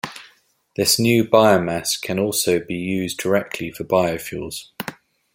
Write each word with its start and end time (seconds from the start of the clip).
This 0.77 0.97
new 0.97 1.23
biomass 1.23 2.01
can 2.01 2.17
also 2.17 2.59
be 2.59 2.73
used 2.73 3.19
directly 3.19 3.69
for 3.69 3.83
biofuels. 3.83 4.69